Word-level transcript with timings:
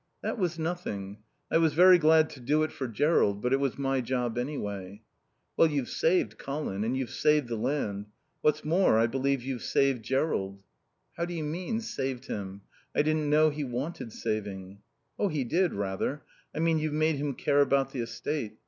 "That 0.23 0.39
was 0.39 0.57
nothing. 0.57 1.19
I 1.51 1.59
was 1.59 1.75
very 1.75 1.99
glad 1.99 2.31
to 2.31 2.39
do 2.39 2.63
it 2.63 2.71
for 2.71 2.87
Jerrold, 2.87 3.39
but 3.39 3.53
it 3.53 3.59
was 3.59 3.77
my 3.77 4.01
job, 4.01 4.35
anyway." 4.35 5.03
"Well, 5.55 5.67
you've 5.69 5.89
saved 5.91 6.39
Colin. 6.39 6.83
And 6.83 6.97
you've 6.97 7.11
saved 7.11 7.49
the 7.49 7.55
land. 7.55 8.07
What's 8.41 8.65
more, 8.65 8.97
I 8.97 9.05
believe 9.05 9.43
you've 9.43 9.61
saved 9.61 10.03
Jerrold." 10.03 10.63
"How 11.17 11.25
do 11.25 11.35
you 11.35 11.43
mean, 11.43 11.81
'saved' 11.81 12.25
him? 12.25 12.61
I 12.95 13.03
didn't 13.03 13.29
know 13.29 13.51
he 13.51 13.63
wanted 13.63 14.11
saving." 14.11 14.79
"He 15.19 15.43
did, 15.43 15.75
rather. 15.75 16.23
I 16.51 16.57
mean 16.57 16.79
you've 16.79 16.93
made 16.93 17.17
him 17.17 17.35
care 17.35 17.61
about 17.61 17.91
the 17.91 17.99
estate. 17.99 18.57